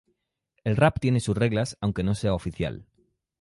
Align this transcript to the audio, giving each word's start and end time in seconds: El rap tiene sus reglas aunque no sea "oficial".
El 0.63 0.77
rap 0.77 0.99
tiene 0.99 1.19
sus 1.19 1.37
reglas 1.37 1.77
aunque 1.79 2.01
no 2.01 2.15
sea 2.15 2.33
"oficial". 2.33 2.87